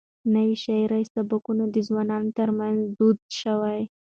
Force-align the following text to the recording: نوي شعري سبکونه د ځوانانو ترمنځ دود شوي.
نوي 0.33 0.53
شعري 0.63 1.03
سبکونه 1.13 1.63
د 1.69 1.75
ځوانانو 1.87 2.35
ترمنځ 2.37 2.79
دود 2.97 3.19
شوي. 3.41 3.81